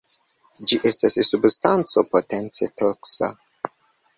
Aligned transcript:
Ĝi 0.69 0.77
estas 0.91 1.17
substanco 1.27 2.05
potence 2.15 2.71
toksa. 2.83 3.31